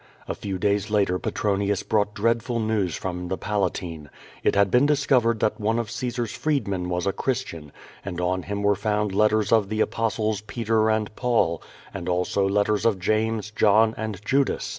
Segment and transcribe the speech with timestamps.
[0.27, 4.09] A few days later Petronius brought dreadful news from the Palatine.
[4.43, 7.71] It had been discovered that one of Caesaifs freed men was a Christian,
[8.03, 11.61] and on him were found Icttofs of the Apostles Peter and Paul,
[11.93, 14.67] and also letters of James, Jthn, and Judas.